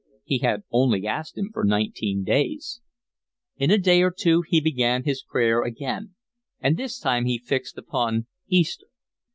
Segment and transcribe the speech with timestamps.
[0.23, 2.81] He had only asked Him for nineteen days.
[3.57, 6.15] In a day or two he began his prayer again,
[6.59, 8.87] and this time he fixed upon Easter.